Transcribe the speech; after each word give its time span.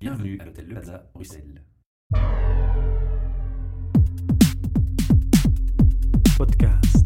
Bienvenue 0.00 0.38
à 0.40 0.46
l'hôtel 0.46 0.66
Le 0.66 0.72
Plaza, 0.72 1.10
Bruxelles. 1.12 1.62
Podcast. 6.36 7.04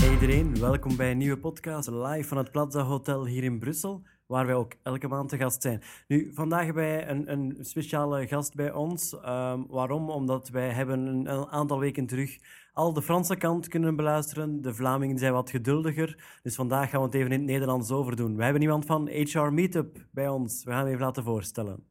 Hey 0.00 0.12
iedereen, 0.12 0.60
welkom 0.60 0.96
bij 0.96 1.10
een 1.10 1.18
nieuwe 1.18 1.38
podcast 1.38 1.88
live 1.88 2.28
van 2.28 2.36
het 2.36 2.50
Plaza 2.50 2.82
Hotel 2.82 3.26
hier 3.26 3.44
in 3.44 3.58
Brussel, 3.58 4.02
waar 4.26 4.46
wij 4.46 4.54
ook 4.54 4.74
elke 4.82 5.08
maand 5.08 5.28
te 5.28 5.36
gast 5.36 5.62
zijn. 5.62 5.82
Nu, 6.06 6.30
vandaag 6.34 6.64
hebben 6.64 6.82
wij 6.82 7.08
een, 7.08 7.32
een 7.32 7.56
speciale 7.60 8.26
gast 8.26 8.54
bij 8.54 8.72
ons. 8.72 9.20
Ehm, 9.20 9.62
waarom? 9.68 10.10
Omdat 10.10 10.48
wij 10.48 10.70
hebben 10.70 11.06
een, 11.06 11.32
een 11.32 11.46
aantal 11.46 11.78
weken 11.78 12.06
terug 12.06 12.38
al 12.78 12.92
de 12.92 13.02
Franse 13.02 13.36
kant 13.36 13.68
kunnen 13.68 13.96
beluisteren. 13.96 14.62
De 14.62 14.74
Vlamingen 14.74 15.18
zijn 15.18 15.32
wat 15.32 15.50
geduldiger, 15.50 16.38
dus 16.42 16.54
vandaag 16.54 16.90
gaan 16.90 17.00
we 17.00 17.06
het 17.06 17.14
even 17.14 17.32
in 17.32 17.38
het 17.38 17.48
Nederlands 17.48 17.90
overdoen. 17.90 18.36
We 18.36 18.44
hebben 18.44 18.62
iemand 18.62 18.84
van 18.84 19.08
HR 19.08 19.40
Meetup 19.52 20.06
bij 20.10 20.28
ons. 20.28 20.64
We 20.64 20.70
gaan 20.70 20.78
hem 20.80 20.88
even 20.88 21.00
laten 21.04 21.24
voorstellen. 21.24 21.84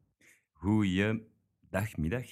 Goeiedag, 0.52 1.96
middag, 1.96 2.24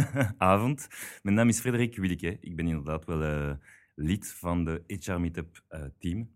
avond. 0.36 0.88
Mijn 1.22 1.36
naam 1.36 1.48
is 1.48 1.60
Frederik 1.60 1.96
Willeke. 1.96 2.36
Ik 2.40 2.56
ben 2.56 2.66
inderdaad 2.66 3.04
wel 3.04 3.22
eh, 3.22 3.54
lid 3.94 4.32
van 4.32 4.64
de 4.64 4.82
HR 4.86 5.12
Meetup 5.18 5.62
eh, 5.68 5.82
team. 5.98 6.30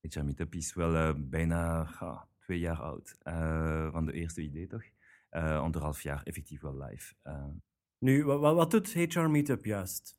HR 0.00 0.22
Meetup 0.22 0.54
is 0.54 0.74
wel 0.74 0.94
eh, 0.94 1.14
bijna 1.16 1.88
twee 2.40 2.58
jaar 2.58 2.80
oud. 2.80 3.16
van 3.92 4.04
de 4.06 4.12
eerste 4.12 4.42
idee 4.42 4.66
toch? 4.66 4.84
Anderhalf 5.30 6.02
jaar 6.02 6.22
effectief 6.22 6.60
wel 6.60 6.76
live. 6.82 7.14
Nu, 7.98 8.24
wa- 8.24 8.38
wa- 8.38 8.54
wat 8.54 8.70
doet 8.70 8.92
HR 8.92 9.20
Meetup 9.20 9.64
juist? 9.64 10.16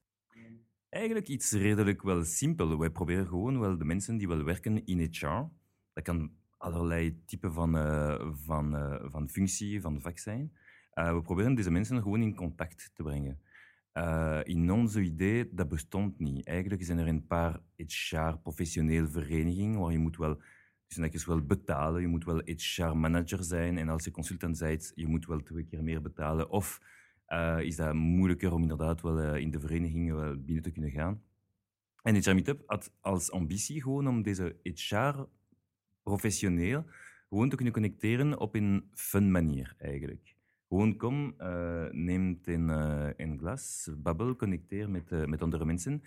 Eigenlijk 0.90 1.28
iets 1.28 1.52
redelijk 1.52 2.02
wel 2.02 2.24
simpel. 2.24 2.80
Wij 2.80 2.90
proberen 2.90 3.28
gewoon 3.28 3.60
wel 3.60 3.78
de 3.78 3.86
mensen 3.86 4.18
die 4.18 4.28
wel 4.28 4.44
werken 4.44 4.86
in 4.86 5.00
HR. 5.00 5.48
Dat 5.94 6.04
kan 6.04 6.32
allerlei 6.58 7.26
typen 7.26 7.54
van, 7.54 7.78
eh, 7.78 8.32
van, 8.32 8.76
eh, 8.76 9.06
van 9.10 9.30
functie, 9.30 9.82
van 9.82 10.02
vak 10.02 10.18
zijn. 10.18 10.54
Eh, 10.94 11.14
we 11.14 11.22
proberen 11.22 11.56
deze 11.56 11.72
mensen 11.72 12.02
gewoon 12.02 12.22
in 12.22 12.36
contact 12.36 12.92
te 12.94 13.04
brengen. 13.04 13.42
In 14.44 14.72
onze 14.72 15.02
idee, 15.02 15.50
dat 15.54 15.70
bestond 15.70 16.20
niet. 16.20 16.48
Eigenlijk 16.48 16.84
zijn 16.84 16.98
er 16.98 17.08
een 17.08 17.28
paar 17.28 17.62
HR-professionele 17.76 19.08
verenigingen 19.08 19.80
waar 19.80 19.92
je 19.92 19.98
moet 19.98 20.18
wel, 20.18 20.42
dus 20.88 20.98
netjes 20.98 21.26
wel 21.26 21.42
betalen. 21.42 22.02
Je 22.02 22.08
moet 22.08 22.26
wel 22.26 22.42
HR-manager 22.46 23.44
zijn. 23.44 23.78
En 23.78 23.90
als 23.90 24.04
je 24.04 24.12
consultant 24.12 24.60
bent, 24.60 24.92
je 24.96 25.08
moet 25.08 25.26
wel 25.26 25.44
twee 25.44 25.66
keer 25.66 25.84
meer 25.84 26.02
betalen. 26.02 26.50
Of 26.50 26.80
eh, 27.30 27.60
is 27.62 27.76
dat 27.76 27.94
moeilijker 27.94 28.54
om 28.54 28.62
inderdaad 28.62 29.02
wel 29.02 29.20
eh, 29.20 29.42
in 29.42 29.52
de 29.52 29.60
verenigingen 29.60 30.16
wel 30.16 30.38
binnen 30.38 30.64
te 30.64 30.72
kunnen 30.72 30.92
gaan. 30.92 31.22
En 32.04 32.16
HR 32.16 32.34
Meetup 32.34 32.64
had 32.66 32.94
als 33.00 33.32
ambitie 33.32 33.82
gewoon 33.82 34.08
om 34.08 34.22
deze 34.22 34.56
HR-professioneel 34.64 36.86
gewoon 37.30 37.50
te 37.50 37.56
kunnen 37.56 37.74
connecteren 37.74 38.40
op 38.40 38.56
een 38.56 38.90
fun 38.94 39.32
manier 39.32 39.76
eigenlijk. 39.78 40.36
Gewoon 40.68 40.98
kom, 40.98 41.34
eh, 41.38 41.90
neem 41.92 42.40
een, 42.44 42.70
een 43.22 43.38
glas, 43.38 43.90
babbel, 43.98 44.36
connecteer 44.36 44.90
met, 44.90 45.28
met 45.28 45.42
andere 45.42 45.66
mensen. 45.66 46.02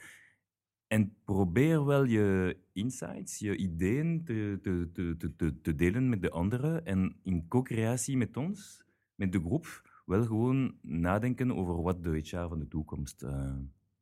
En 0.86 1.16
probeer 1.24 1.84
wel 1.84 2.04
je 2.04 2.56
insights, 2.72 3.38
je 3.38 3.56
ideeën 3.56 4.24
te, 4.24 4.58
te- 4.62 4.90
te, 5.36 5.60
te 5.60 5.74
delen 5.74 6.08
met 6.08 6.22
de 6.22 6.30
anderen. 6.30 6.86
En 6.86 7.16
in 7.22 7.48
co-creatie 7.48 8.16
met 8.16 8.36
ons, 8.36 8.84
met 9.14 9.32
de 9.32 9.40
groep, 9.40 9.91
wel 10.12 10.26
gewoon 10.26 10.74
nadenken 10.80 11.56
over 11.56 11.82
wat 11.82 12.02
de 12.04 12.10
HR 12.18 12.48
van 12.48 12.58
de 12.58 12.68
toekomst 12.68 13.22
eh, 13.22 13.54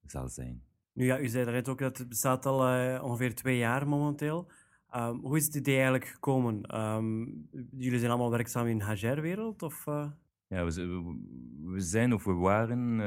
zal 0.07 0.29
zijn. 0.29 0.63
Nu 0.93 1.05
ja, 1.05 1.21
u 1.21 1.29
zei 1.29 1.45
daarnet 1.45 1.69
ook 1.69 1.79
dat 1.79 1.99
het 1.99 2.09
bestaat 2.09 2.47
al 2.47 2.67
eh, 2.69 3.03
ongeveer 3.05 3.35
twee 3.35 3.59
jaar 3.59 3.89
momenteel. 3.89 4.51
Ehm, 4.91 5.15
hoe 5.15 5.37
is 5.37 5.45
het 5.45 5.55
idee 5.55 5.75
eigenlijk 5.75 6.05
gekomen? 6.05 6.63
Ehm, 6.63 7.21
jullie 7.71 7.99
zijn 7.99 8.11
allemaal 8.11 8.31
werkzaam 8.31 8.67
in 8.67 8.79
de 8.79 8.85
HR-wereld? 8.85 9.63
Of, 9.63 9.87
eh? 9.87 10.11
Ja, 10.47 10.65
we, 10.65 10.73
we- 11.65 11.81
zijn 11.81 12.15
of 12.15 12.25
we 12.25 12.33
waren 12.33 13.01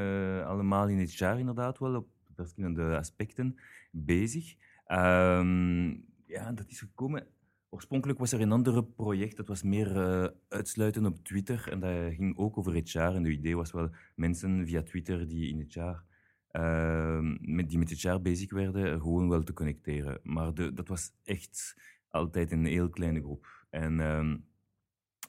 allemaal 0.46 0.88
in 0.88 0.98
het 1.00 1.14
jaar 1.16 1.40
inderdaad 1.40 1.80
wel 1.80 1.96
op 1.96 2.08
verschillende 2.36 2.98
aspecten 2.98 3.56
bezig. 3.92 4.56
Ehm, 4.86 5.88
ja, 6.26 6.52
dat 6.54 6.70
is 6.70 6.80
gekomen. 6.80 7.28
Oorspronkelijk 7.74 8.20
was 8.20 8.32
er 8.32 8.42
een 8.42 8.52
ander 8.52 8.84
project, 8.84 9.38
dat 9.38 9.48
was 9.48 9.64
meer 9.64 9.98
eh, 9.98 10.30
uitsluiten 10.48 11.06
op 11.06 11.24
Twitter. 11.24 11.70
En 11.72 11.80
dat 11.80 12.14
ging 12.14 12.38
ook 12.38 12.58
over 12.58 12.76
het 12.76 12.92
jaar. 12.92 13.16
En 13.16 13.24
de 13.24 13.32
idee 13.32 13.56
was 13.56 13.72
wel 13.72 13.90
mensen 14.16 14.68
via 14.68 14.84
Twitter 14.84 15.28
die 15.28 15.50
in 15.50 15.60
het 15.60 16.02
ehm, 16.48 17.56
met, 17.56 17.70
die 17.70 17.78
met 17.78 17.90
het 17.90 18.02
jaar 18.02 18.22
bezig 18.22 18.52
werden, 18.52 19.02
gewoon 19.02 19.30
wel 19.30 19.44
te 19.44 19.54
connecteren. 19.54 20.20
Maar 20.24 20.54
de, 20.54 20.74
dat 20.74 20.88
was 20.88 21.12
echt 21.24 21.76
altijd 22.10 22.52
een 22.52 22.66
heel 22.66 22.90
kleine 22.90 23.22
groep. 23.22 23.66
En 23.70 24.00
ehm 24.00 24.36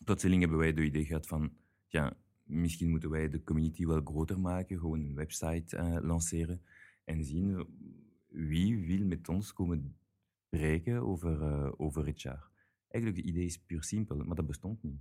plotseling 0.05 0.41
hebben 0.41 0.59
wij 0.59 0.72
de 0.72 0.84
idee 0.84 1.05
gehad 1.05 1.26
van, 1.26 1.53
ja, 1.88 2.16
misschien 2.43 2.91
moeten 2.91 3.11
wij 3.11 3.28
de 3.28 3.43
community 3.43 3.87
wel 3.87 4.00
groter 4.05 4.41
maken, 4.41 4.78
gewoon 4.78 5.00
een 5.00 5.15
website 5.15 5.76
eh, 5.76 5.97
lanceren 6.00 6.62
en 7.05 7.25
zien 7.25 7.66
wie 8.28 8.87
wil 8.87 9.06
met 9.06 9.28
ons 9.28 9.53
komen 9.53 9.97
spreken 10.59 11.03
over, 11.03 11.43
eh, 11.43 11.73
over 11.77 12.07
het 12.07 12.23
jaar. 12.23 12.49
Eigenlijk, 12.89 13.23
het 13.23 13.35
idee 13.35 13.45
is 13.47 13.59
puur 13.59 13.83
simpel, 13.83 14.17
maar 14.17 14.37
dat 14.37 14.47
bestond 14.47 14.83
niet. 14.83 15.01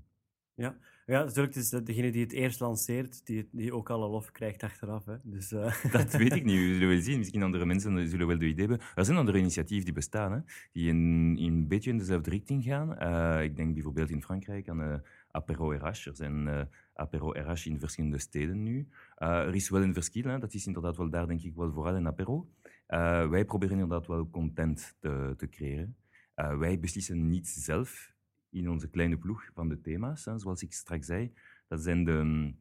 Ja, 0.55 0.77
ja 1.05 1.23
natuurlijk. 1.23 1.53
Het 1.53 1.63
is 1.63 1.69
de- 1.69 1.83
degene 1.83 2.11
die 2.11 2.21
het 2.21 2.31
eerst 2.31 2.59
lanceert, 2.59 3.25
die, 3.25 3.49
die 3.51 3.73
ook 3.73 3.89
alle 3.89 4.07
lof 4.07 4.31
krijgt 4.31 4.63
achteraf. 4.63 5.05
Hè. 5.05 5.15
Dus, 5.23 5.51
eh, 5.51 5.83
Dat 5.91 6.11
weet 6.21 6.33
ik 6.35 6.43
niet. 6.43 6.57
We 6.59 6.73
zullen 6.73 6.87
wel 6.87 7.01
zien. 7.01 7.17
Misschien 7.17 7.43
andere 7.43 7.65
mensen 7.65 8.07
zullen 8.09 8.27
wel 8.27 8.37
de 8.37 8.45
idee 8.47 8.67
hebben. 8.67 8.87
Er 8.95 9.05
zijn 9.05 9.17
andere 9.17 9.37
initiatieven 9.37 9.85
die 9.85 9.93
bestaan, 9.93 10.31
hè, 10.31 10.39
die 10.71 10.87
in, 10.87 11.37
in 11.37 11.53
een 11.53 11.67
beetje 11.67 11.89
in 11.89 11.97
dezelfde 11.97 12.29
richting 12.29 12.63
gaan. 12.63 12.97
Eh, 12.97 13.43
ik 13.43 13.55
denk 13.55 13.73
bijvoorbeeld 13.73 14.09
in 14.09 14.23
Frankrijk 14.23 14.69
aan 14.69 14.81
eh, 14.81 14.95
Apero 15.31 15.71
RH. 15.71 15.85
Er 16.07 16.15
zijn 16.15 16.47
eh, 16.47 16.61
Apero 16.93 17.31
RH 17.31 17.65
in 17.65 17.79
verschillende 17.79 18.17
steden 18.19 18.63
nu. 18.63 18.87
Eh, 19.15 19.27
er 19.29 19.55
is 19.55 19.69
wel 19.69 19.81
een 19.81 19.93
verschil. 19.93 20.23
Hè. 20.23 20.39
Dat 20.39 20.53
is 20.53 20.67
inderdaad 20.67 20.97
wel 20.97 21.09
daar, 21.09 21.27
denk 21.27 21.41
ik, 21.41 21.55
wel 21.55 21.71
vooral 21.71 21.95
een 21.95 22.07
Apero. 22.07 22.47
Eh, 22.85 23.29
wij 23.29 23.45
proberen 23.45 23.79
inderdaad 23.79 24.07
wel 24.07 24.29
content 24.29 24.95
te, 24.99 25.33
te 25.37 25.49
creëren. 25.49 25.95
Eh, 26.33 26.57
wij 26.57 26.79
beslissen 26.79 27.29
niet 27.29 27.47
zelf 27.47 28.13
in 28.49 28.69
onze 28.69 28.89
kleine 28.89 29.17
ploeg 29.17 29.49
van 29.53 29.69
de 29.69 29.81
thema's. 29.81 30.25
Hè. 30.25 30.39
Zoals 30.39 30.61
ik 30.63 30.73
straks 30.73 31.05
zei, 31.05 31.33
dat 31.67 31.81
zijn 31.83 32.03
de, 32.03 32.53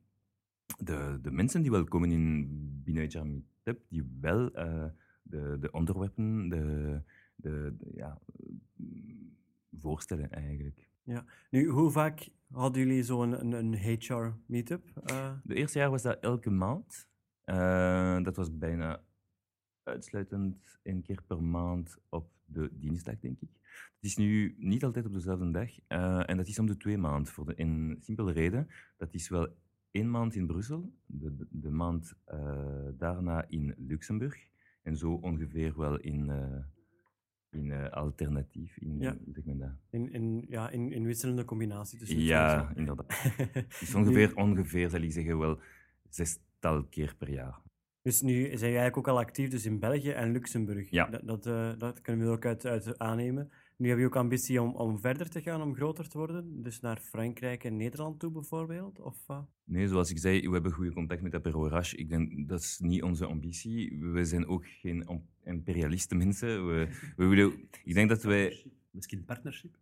de, 0.79 1.19
de 1.23 1.31
mensen 1.31 1.63
die 1.63 1.71
wel 1.71 1.85
komen 1.85 2.11
in 2.11 2.49
binnen 2.85 3.05
HR 3.11 3.25
Meetup, 3.27 3.85
die 3.89 4.17
wel 4.21 4.53
eh, 4.55 4.85
de, 5.23 5.57
de 5.61 5.71
onderwerpen 5.71 6.49
de, 6.49 7.03
de, 7.37 7.75
de- 7.79 7.91
ja, 7.95 8.19
voorstellen 9.79 10.31
eigenlijk. 10.31 10.89
nu, 11.51 11.69
hoe 11.69 11.91
vaak 11.91 12.29
hadden 12.51 12.83
jullie 12.87 13.03
zo'n 13.03 13.41
een, 13.41 13.53
een 13.53 13.75
HR-meetup? 13.99 14.91
Eh, 15.05 15.33
De 15.45 15.55
eerste 15.55 15.79
jaar 15.79 15.91
was 15.91 16.03
dat 16.03 16.19
elke 16.21 16.51
maand. 16.51 17.09
Dat 18.25 18.37
was 18.37 18.59
bijna 18.59 19.03
uitsluitend 19.85 20.79
één 20.83 21.03
keer 21.03 21.23
per 21.27 21.43
maand 21.43 21.99
op 22.09 22.31
de 22.45 22.71
dinsdag, 22.73 23.19
denk 23.19 23.41
ik. 23.41 23.49
Het 23.73 24.11
is 24.11 24.17
nu 24.17 24.55
niet 24.59 24.85
altijd 24.85 25.07
op 25.07 25.13
dezelfde 25.13 25.51
dag. 25.51 25.71
eh, 25.87 26.29
en 26.31 26.37
dat 26.37 26.47
is 26.47 26.59
om 26.59 26.67
de 26.67 26.77
twee 26.77 26.99
maanden. 26.99 27.33
Voor 27.33 27.47
de, 27.47 27.53
een 27.57 27.97
simpele 28.01 28.33
reden. 28.33 28.69
Dat 28.97 29.15
is 29.15 29.29
wel 29.29 29.49
één 29.91 30.11
maand 30.11 30.35
in 30.35 30.47
Brussel, 30.47 30.93
de, 31.07 31.37
de, 31.37 31.47
de 31.51 31.71
maand 31.71 32.15
eh, 32.25 32.89
daarna 32.99 33.45
in 33.49 33.75
Luxemburg. 33.77 34.49
En 34.83 34.97
zo 34.97 35.13
ongeveer 35.13 35.79
wel 35.79 35.99
in, 36.01 36.31
eh, 36.31 36.65
in 37.51 37.73
alternatief. 37.91 38.79
In, 38.79 38.99
Ja. 39.01 39.17
zeg 39.33 39.45
dat? 39.45 39.71
in, 39.91 40.13
in, 40.13 40.45
ja, 40.49 40.71
in, 40.71 40.93
in 40.93 41.05
wisselende 41.05 41.45
combinatie 41.45 41.99
tussen 41.99 42.19
Ja, 42.21 42.73
inderdaad. 42.75 43.25
is 43.81 43.95
ongeveer, 43.95 44.37
ongeveer, 44.37 44.91
zal 44.91 45.01
ik 45.01 45.13
zeggen, 45.13 45.39
wel 45.39 45.61
zestal 46.09 46.85
keer 46.85 47.15
per 47.19 47.31
jaar. 47.31 47.61
Dus 48.03 48.21
nu 48.21 48.33
zijn 48.33 48.49
jullie 48.49 48.65
eigenlijk 48.65 48.97
ook 48.97 49.09
al 49.09 49.19
actief 49.19 49.49
dus 49.51 49.67
in 49.67 49.79
België 49.79 50.11
en 50.11 50.33
Luxemburg. 50.33 50.91
Ja. 50.91 51.07
Dat, 51.07 51.21
dat, 51.25 51.47
eh, 51.47 51.73
dat 51.79 52.01
kunnen 52.01 52.27
we 52.27 52.33
ook 52.33 52.47
uit, 52.47 52.67
uit 52.67 52.99
aannemen. 52.99 53.51
Nu 53.77 53.89
heb 53.89 53.99
je 53.99 54.05
ook 54.05 54.17
ambitie 54.17 54.63
om, 54.63 54.75
om 54.75 54.99
verder 55.01 55.29
te 55.31 55.43
gaan, 55.43 55.63
om 55.63 55.75
groter 55.75 56.09
te 56.09 56.19
worden? 56.19 56.63
Dus 56.63 56.81
naar 56.81 56.97
Frankrijk 56.97 57.65
en 57.65 57.77
Nederland 57.77 58.21
toe 58.21 58.31
bijvoorbeeld? 58.31 59.01
Of, 59.01 59.17
eh? 59.27 59.39
Nee, 59.65 59.89
zoals 59.89 60.11
ik 60.11 60.19
zei, 60.19 60.47
we 60.49 60.53
hebben 60.53 60.73
goede 60.73 60.93
contact 60.93 61.23
met 61.23 61.35
Apero. 61.35 61.81
Ik 61.93 62.09
denk, 62.09 62.49
dat 62.49 62.61
is 62.61 62.79
niet 62.79 63.03
onze 63.03 63.27
ambitie. 63.27 63.99
We 64.01 64.25
zijn 64.25 64.47
ook 64.47 64.67
geen 64.67 65.09
om- 65.09 65.27
imperialiste 65.45 66.15
mensen. 66.15 66.67
We, 66.67 66.89
we 67.17 67.27
willen, 67.27 67.69
ik 67.85 67.95
denk 67.95 68.09
dat 68.09 68.23
wij... 68.23 68.67
Misschien 68.91 69.25
partnership? 69.25 69.77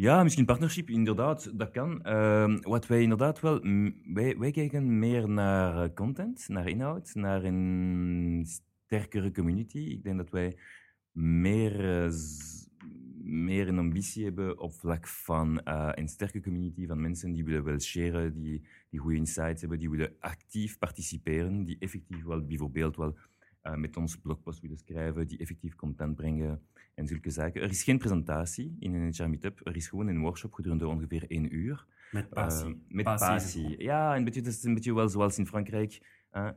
Ja, 0.00 0.22
misschien 0.22 0.44
partnership, 0.44 0.90
inderdaad, 0.90 1.58
dat 1.58 1.70
kan. 1.70 2.02
Ehm, 2.02 2.60
wat 2.60 2.86
wij 2.86 3.02
inderdaad 3.02 3.40
wel... 3.40 3.60
Wij, 4.04 4.38
wij 4.38 4.50
kijken 4.50 4.98
meer 4.98 5.28
naar 5.28 5.82
eh, 5.82 5.94
content, 5.94 6.48
naar 6.48 6.68
inhoud, 6.68 7.14
naar 7.14 7.44
een 7.44 8.46
sterkere 8.46 9.32
community. 9.32 9.78
Ik 9.78 10.02
denk 10.02 10.16
dat 10.16 10.30
wij 10.30 10.56
meer, 11.12 12.04
eh, 12.04 12.12
meer 13.22 13.68
een 13.68 13.78
ambitie 13.78 14.24
hebben 14.24 14.58
op 14.58 14.72
vlak 14.72 15.06
van 15.06 15.62
eh, 15.62 15.88
een 15.94 16.08
sterke 16.08 16.40
community 16.40 16.86
van 16.86 17.00
mensen 17.00 17.32
die 17.32 17.44
willen 17.44 17.64
wel 17.64 17.80
sharen, 17.80 18.40
die, 18.40 18.66
die 18.90 19.00
goede 19.00 19.16
insights 19.16 19.60
hebben, 19.60 19.78
die 19.78 19.90
willen 19.90 20.14
actief 20.18 20.78
participeren, 20.78 21.64
die 21.64 21.76
effectief 21.78 22.24
wel 22.24 22.46
bijvoorbeeld 22.46 22.96
wel 22.96 23.16
eh, 23.60 23.74
met 23.74 23.96
ons 23.96 24.16
blogpost 24.16 24.60
willen 24.60 24.78
schrijven, 24.78 25.26
die 25.26 25.38
effectief 25.38 25.74
content 25.74 26.16
brengen. 26.16 26.60
en 26.94 27.06
zulke 27.06 27.30
zaken. 27.30 27.62
Er 27.62 27.70
is 27.70 27.82
geen 27.82 27.98
presentatie 27.98 28.76
in 28.78 28.94
een 28.94 29.12
HR 29.14 29.28
Meetup. 29.28 29.60
Er 29.66 29.76
is 29.76 29.88
gewoon 29.88 30.06
een 30.06 30.20
workshop 30.20 30.52
gedurende 30.52 30.86
ongeveer 30.88 31.24
één 31.30 31.54
uur. 31.54 31.86
Met 32.12 32.28
passie. 32.30 32.66
Eh, 32.68 32.80
met 32.88 33.04
Passie 33.04 33.34
is 33.34 33.42
passie. 33.42 33.82
Ja, 33.82 34.16
een 34.16 34.24
beetje, 34.24 34.40
dat 34.42 34.52
is 34.52 34.64
een 34.64 34.74
beetje 34.74 34.94
wel 34.94 35.08
zoals 35.08 35.38
in 35.38 35.46
Frankrijk. 35.46 36.00
eh, 36.30 36.44
Een 36.44 36.54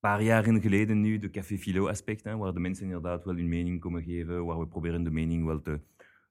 paar 0.00 0.22
jaren 0.22 0.60
geleden 0.60 1.00
nu, 1.00 1.18
de 1.18 1.30
Café 1.30 1.56
Philo 1.58 1.88
aspect, 1.88 2.24
hè, 2.24 2.36
waar 2.36 2.52
de 2.52 2.60
mensen 2.60 2.84
inderdaad 2.84 3.24
wel 3.24 3.34
hun 3.34 3.48
mening 3.48 3.80
komen 3.80 4.02
geven, 4.02 4.44
waar 4.44 4.58
we 4.58 4.66
proberen 4.66 5.02
de 5.04 5.10
mening 5.10 5.44
wel 5.44 5.60
te, 5.60 5.80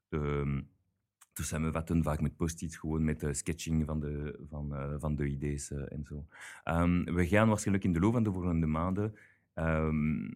te, 0.10 0.64
te 1.34 1.44
samenvatten, 1.44 2.04
vaak 2.04 2.22
met 2.22 2.36
post-its, 2.36 2.78
gewoon 2.78 3.04
met 3.04 3.20
de 3.20 3.34
sketching 3.34 3.86
van 3.86 4.00
de, 4.00 4.40
van, 4.50 4.74
van 5.00 5.16
de 5.16 5.28
ideeën 5.28 5.60
en 5.90 6.04
zo. 6.04 6.26
Ehm, 6.64 7.04
we 7.04 7.28
gaan 7.28 7.48
waarschijnlijk 7.48 7.86
in 7.86 7.94
de 7.94 8.00
loop 8.00 8.14
van 8.14 8.24
de 8.24 8.32
volgende 8.32 8.66
maanden, 8.68 9.14
ehm, 9.58 10.30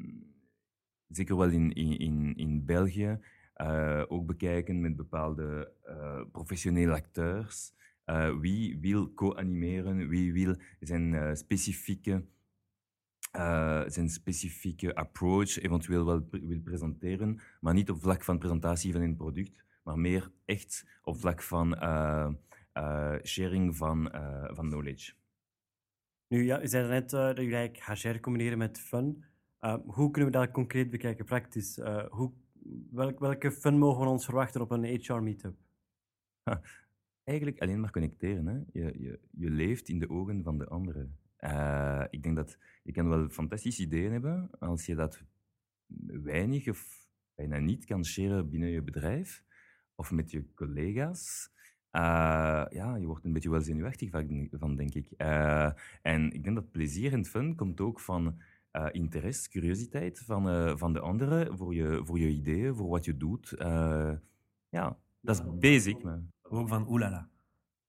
zeker 1.08 1.38
wel 1.38 1.50
in, 1.50 1.72
in, 1.74 2.36
in, 2.36 2.66
België, 2.66 3.20
eh, 3.54 4.04
ook 4.08 4.26
bekijken 4.26 4.82
met 4.82 4.96
bepaalde 4.96 5.74
eh, 5.84 6.22
professionele 6.32 6.94
acteurs. 6.94 7.74
Eh, 8.04 8.40
wie 8.40 8.80
wil 8.80 9.14
co-animeren, 9.14 10.08
wie 10.08 10.34
wil 10.34 10.56
zijn 10.80 11.38
specifieke, 11.38 12.26
zijn 13.88 14.10
specifieke 14.10 14.96
approach 14.96 15.60
eventueel 15.60 16.06
wel 16.06 16.28
wil 16.32 16.62
presenteren, 16.62 17.40
maar 17.60 17.74
niet 17.74 17.90
op 17.90 18.02
vlak 18.02 18.24
van 18.24 18.38
presentatie 18.38 18.92
van 18.92 19.02
een 19.02 19.16
product, 19.16 19.64
maar 19.84 20.00
meer 20.00 20.32
echt 20.46 20.86
op 21.04 21.20
vlak 21.20 21.42
van 21.42 21.76
sharing 23.24 23.76
van, 23.76 24.10
van 24.54 24.70
knowledge. 24.70 25.14
Nu, 26.32 26.44
ja, 26.44 26.60
je 26.62 26.68
zei 26.68 26.88
net 26.88 27.14
eh, 27.14 27.20
dat 27.20 27.38
eigenlijk 27.38 27.84
HR 27.84 28.20
combineren 28.20 28.58
met 28.58 28.80
fun. 28.80 29.24
Uh, 29.62 29.78
hoe 29.86 30.12
kunnen 30.12 30.32
we 30.32 30.38
dat 30.38 30.52
concreet 30.52 30.90
bekijken, 30.90 31.26
praktisch? 31.26 31.78
Uh, 31.78 32.06
hoe, 32.06 32.32
welk, 32.92 33.20
welke 33.20 33.52
fun 33.52 33.78
mogen 33.78 34.04
we 34.04 34.10
ons 34.10 34.26
verwachten 34.26 34.62
op 34.62 34.72
een 34.72 34.84
HR-meetup? 34.84 35.56
Eigenlijk 37.24 37.60
alleen 37.60 37.80
maar 37.80 37.92
connecteren. 37.92 38.48
Hè? 38.48 38.60
Je, 38.72 39.02
je, 39.02 39.20
je 39.32 39.50
leeft 39.50 39.90
in 39.90 40.00
de 40.00 40.10
ogen 40.10 40.44
van 40.44 40.58
de 40.58 40.68
anderen. 40.68 41.18
Eh, 41.36 42.04
ik 42.10 42.24
denk 42.24 42.36
dat 42.36 42.58
je 42.84 42.92
kan 42.92 43.10
wel 43.10 43.30
fantastische 43.30 43.82
ideeën 43.82 44.12
hebben 44.12 44.50
als 44.60 44.86
je 44.86 44.96
dat 44.96 45.24
weinig 46.24 46.68
of 46.68 47.08
bijna 47.36 47.58
niet 47.58 47.86
kan 47.86 48.06
sharen 48.06 48.50
binnen 48.50 48.70
je 48.70 48.82
bedrijf 48.82 49.44
of 49.96 50.12
met 50.12 50.32
je 50.32 50.54
collega's. 50.54 51.52
Eh, 51.92 52.02
ja, 52.70 52.96
je 52.96 53.06
wordt 53.06 53.26
een 53.26 53.34
beetje 53.34 53.50
wel 53.50 53.62
zenuwachtig 53.62 54.10
van, 54.52 54.76
denk 54.76 54.94
ik. 54.94 55.12
Eh, 55.18 55.72
en 56.02 56.32
ik 56.32 56.44
denk 56.44 56.56
dat 56.56 56.72
plezier 56.72 57.14
en 57.14 57.26
fun 57.26 57.56
komt 57.56 57.82
ook 57.82 58.00
van 58.00 58.42
eh, 58.72 58.88
interesse, 58.92 59.50
curiositeit 59.50 60.20
van, 60.20 60.78
van 60.78 60.94
de 60.94 61.00
anderen 61.00 61.58
voor 61.58 61.76
je, 61.76 62.02
voor 62.04 62.20
je 62.20 62.28
ideeën, 62.28 62.76
voor 62.76 62.90
wat 62.90 63.06
je 63.06 63.18
doet. 63.18 63.54
Ja, 64.70 64.98
dat 65.20 65.36
is 65.36 65.60
basic. 65.60 66.04
Maar... 66.04 66.22
Ook 66.42 66.68
van 66.68 66.90
oelala. 66.90 67.30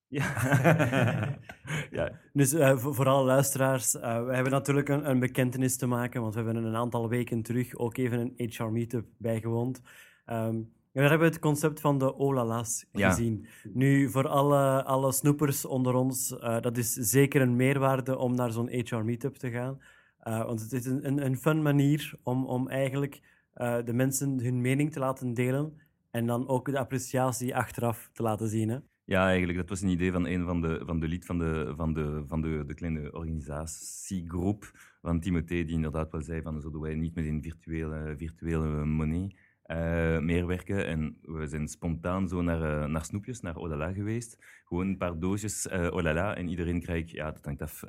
Ja. 0.07 0.33
ja. 1.97 2.19
Dus 2.33 2.53
uh, 2.53 2.77
voor, 2.77 2.95
voor, 2.95 3.07
alle 3.07 3.25
luisteraars, 3.25 3.95
uh, 3.95 4.25
we 4.25 4.33
hebben 4.33 4.51
natuurlijk 4.51 4.89
een, 4.89 5.09
een, 5.09 5.19
bekentenis 5.19 5.77
te 5.77 5.85
maken, 5.85 6.21
want 6.21 6.35
we 6.35 6.41
hebben 6.41 6.63
een 6.63 6.75
aantal 6.75 7.09
weken 7.09 7.41
terug 7.41 7.75
ook 7.75 7.97
even 7.97 8.19
een 8.19 8.49
HR-meetup 8.49 9.05
bijgewoond. 9.17 9.81
Um, 10.25 10.71
en 10.93 11.01
daar 11.01 11.09
hebben 11.09 11.27
we 11.27 11.33
het 11.33 11.43
concept 11.43 11.79
van 11.79 11.97
de 11.97 12.15
Olala's 12.15 12.85
gezien. 12.91 13.45
Ja. 13.63 13.69
Nu, 13.73 14.09
voor 14.09 14.27
alle, 14.27 14.83
alle 14.83 15.11
snoepers 15.11 15.65
onder 15.65 15.93
ons, 15.93 16.31
uh, 16.31 16.61
dat 16.61 16.77
is 16.77 16.93
zeker 16.93 17.41
een 17.41 17.55
meerwaarde 17.55 18.17
om 18.17 18.35
naar 18.35 18.51
zo'n 18.51 18.69
HR-meetup 18.69 19.35
te 19.35 19.51
gaan. 19.51 19.81
Uh, 20.23 20.45
want 20.45 20.61
het 20.61 20.73
is 20.73 20.85
een, 20.85 21.07
een, 21.07 21.25
een 21.25 21.37
fun 21.37 21.61
manier 21.61 22.13
om, 22.23 22.45
om 22.45 22.69
eigenlijk 22.69 23.21
uh, 23.55 23.77
de 23.85 23.93
mensen 23.93 24.39
hun 24.39 24.61
mening 24.61 24.91
te 24.91 24.99
laten 24.99 25.33
delen 25.33 25.73
en 26.11 26.25
dan 26.25 26.47
ook 26.47 26.71
de 26.71 26.79
appreciatie 26.79 27.55
achteraf 27.55 28.09
te 28.13 28.23
laten 28.23 28.47
zien. 28.47 28.69
Hè? 28.69 28.77
Ja, 29.05 29.27
eigenlijk, 29.27 29.57
dat 29.57 29.69
was 29.69 29.81
een 29.81 29.89
idee 29.89 30.11
van 30.11 30.27
een 30.27 30.45
van 30.45 30.61
de, 30.61 30.81
van 30.85 30.99
de 30.99 31.07
lid 31.07 31.25
van, 31.25 31.37
de, 31.37 31.73
van, 31.75 31.93
de, 31.93 32.23
van 32.27 32.41
de, 32.41 32.63
de 32.67 32.73
kleine 32.73 33.11
organisatiegroep 33.13 34.71
van 35.01 35.19
Timothée, 35.19 35.65
die 35.65 35.75
inderdaad 35.75 36.11
wel 36.11 36.21
zei 36.21 36.41
van 36.41 36.61
zouden 36.61 36.81
wij 36.81 36.95
niet 36.95 37.15
met 37.15 37.25
een 37.25 37.41
virtuele, 37.41 38.13
virtuele 38.17 38.85
money 38.85 39.35
uh, 39.67 40.19
meer 40.19 40.47
werken. 40.47 40.85
En 40.85 41.17
we 41.21 41.47
zijn 41.47 41.67
spontaan 41.67 42.27
zo 42.27 42.41
naar, 42.41 42.61
uh, 42.61 42.85
naar 42.85 43.05
snoepjes, 43.05 43.41
naar 43.41 43.57
Olala 43.57 43.93
geweest. 43.93 44.37
Gewoon 44.65 44.87
een 44.87 44.97
paar 44.97 45.19
doosjes 45.19 45.65
uh, 45.65 45.93
Olala 45.93 46.35
en 46.35 46.47
iedereen 46.47 46.81
krijgt, 46.81 47.09
ja, 47.09 47.31
dat 47.31 47.45
hangt 47.45 47.61
af 47.61 47.83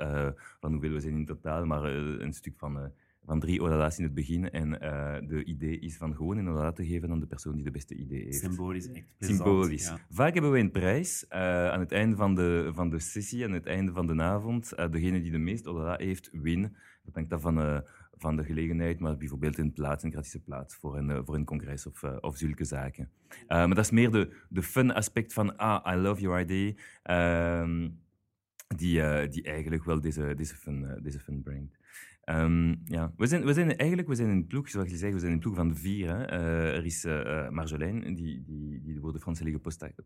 van 0.61 0.73
hoeveel 0.73 0.93
we 0.93 1.00
zijn 1.00 1.15
in 1.15 1.26
totaal, 1.26 1.67
maar 1.67 1.85
een 1.85 2.32
stuk 2.32 2.55
van 2.56 2.93
van 3.26 3.41
drie 3.41 3.62
olala's 3.62 3.99
in 3.99 4.05
het 4.05 4.15
begin. 4.15 4.50
En 4.50 4.71
de 5.26 5.44
idee 5.44 5.79
is 5.79 5.97
van 5.97 6.15
gewoon 6.15 6.37
een 6.37 6.49
olala 6.49 6.73
te 6.73 6.87
geven 6.87 7.11
aan 7.11 7.21
de 7.21 7.26
persoon 7.26 7.55
die 7.55 7.65
de 7.65 7.71
beste 7.71 7.94
idee 7.94 8.25
heeft. 8.25 8.38
Symbolisch, 8.38 8.91
echt 8.93 9.06
plezant, 9.19 9.41
Symbolisch. 9.43 9.87
Ja. 9.87 9.99
Vaak 10.11 10.32
hebben 10.32 10.53
we 10.53 10.59
een 10.59 10.71
prijs 10.71 11.29
aan 11.29 11.81
het 11.81 11.93
einde 11.93 12.17
van 12.17 12.35
de, 12.35 12.71
van 12.75 12.91
de 12.91 12.99
sessie, 12.99 13.44
aan 13.44 13.53
het 13.53 13.67
einde 13.67 13.93
van 13.93 14.06
de 14.06 14.23
avond. 14.23 14.75
Degene 14.91 15.23
die 15.23 15.31
de 15.31 15.38
meeste 15.38 15.71
olala 15.71 15.97
heeft, 15.97 16.31
win. 16.32 16.76
Dat 17.05 17.15
hangt 17.15 17.32
af 17.32 17.41
van, 17.41 17.82
van 18.16 18.37
de 18.37 18.44
gelegenheid, 18.44 19.00
maar 19.00 19.16
bijvoorbeeld 19.16 19.58
een 19.58 19.72
plaats, 19.72 20.02
een 20.02 20.11
gratis 20.11 20.40
plaats 20.44 20.75
voor 20.75 20.99
een, 20.99 21.25
voor 21.25 21.34
een 21.34 21.44
congres 21.44 21.87
of, 21.87 22.02
of 22.02 22.37
zulke 22.37 22.64
zaken. 22.64 23.11
maar 23.49 23.69
dat 23.69 23.84
is 23.84 23.90
meer 23.90 24.11
de, 24.11 24.37
de 24.49 24.62
fun 24.62 24.94
aspect 24.94 25.32
van, 25.32 25.56
ah, 25.56 25.94
I 25.94 25.96
love 25.96 26.20
your 26.20 26.40
idea. 26.40 26.72
Ehm, 27.02 27.88
die, 28.76 29.28
die 29.28 29.43
eigenlijk 29.43 29.84
wel 29.84 30.00
deze, 30.00 30.34
deze, 30.37 30.56
fun, 30.56 30.99
deze 31.02 31.20
fun 31.20 31.43
brengt. 31.43 31.76
Um, 32.25 32.81
ja. 32.84 33.12
we, 33.16 33.26
zijn, 33.26 33.44
we 33.44 33.52
zijn 33.52 33.76
eigenlijk 33.76 34.08
we 34.08 34.14
zijn 34.14 34.28
een 34.28 34.46
ploeg, 34.46 34.69
zoals 34.69 34.90
je 34.90 34.96
zegt, 34.96 35.12
we 35.12 35.19
zijn 35.19 35.32
een 35.32 35.38
ploeg 35.38 35.55
van 35.55 35.76
vier. 35.76 36.28
Er 36.28 36.84
is 36.84 37.05
uh, 37.05 37.49
Marjolaine, 37.49 38.14
die, 38.14 38.43
die, 38.43 38.82
die 38.82 39.00
voor 39.00 39.12
de 39.12 39.20
Franse 39.20 39.61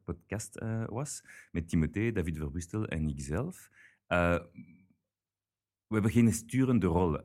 podcast 0.04 0.60
was, 0.86 1.24
met 1.52 1.68
Timothée, 1.68 2.12
David 2.12 2.36
Verbustel 2.36 2.86
en 2.86 3.08
ikzelf. 3.08 3.70
we 4.06 5.94
hebben 5.94 6.10
geen 6.10 6.32
sturende 6.32 6.86
rol. 6.86 7.18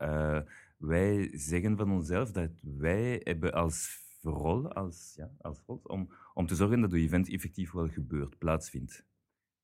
Wij 0.78 1.30
zeggen 1.34 1.78
van 1.78 1.92
onszelf 1.92 2.32
dat 2.32 2.52
wij 2.62 3.22
hebben 3.24 3.54
als 3.54 4.02
rol, 4.22 4.74
als, 4.74 5.14
ja, 5.16 5.30
als 5.42 5.64
rol 5.66 5.80
om, 5.84 6.10
om 6.34 6.48
te 6.48 6.56
zorgen 6.56 6.82
dat 6.82 6.92
de 6.92 7.00
event 7.00 7.30
effectief 7.30 7.72
wel 7.72 7.88
gebeurt, 7.88 8.38
plaatsvindt. 8.38 9.06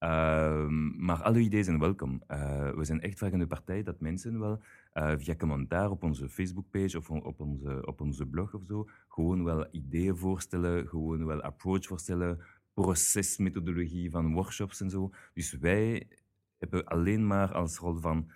Uh, 0.03 0.67
maar 0.97 1.21
alle 1.21 1.39
ideeën 1.39 1.63
zijn 1.63 1.79
welkom. 1.79 2.23
Uh, 2.27 2.71
we 2.71 2.83
zijn 2.83 3.01
echt 3.01 3.17
vragende 3.17 3.47
partij 3.47 3.83
dat 3.83 3.99
mensen 3.99 4.39
wel 4.39 4.61
uh, 4.93 5.13
via 5.17 5.35
commentaar 5.35 5.89
op 5.91 6.03
onze 6.03 6.29
Facebookpage 6.29 6.97
of 6.97 7.09
op 7.09 7.39
onze, 7.39 7.85
op 7.85 8.01
onze 8.01 8.25
blog 8.25 8.53
of 8.53 8.65
zo 8.65 8.89
gewoon 9.07 9.43
wel 9.43 9.67
ideeën 9.71 10.17
voorstellen, 10.17 10.87
gewoon 10.87 11.25
wel 11.25 11.41
approach 11.41 11.85
voorstellen, 11.85 12.39
procesmethodologie 12.73 14.11
van 14.11 14.33
workshops 14.33 14.81
en 14.81 14.89
zo. 14.89 15.09
Dus 15.33 15.57
wij 15.57 16.07
hebben 16.57 16.85
alleen 16.85 17.27
maar 17.27 17.53
als 17.53 17.77
rol 17.77 17.95
van 17.95 18.31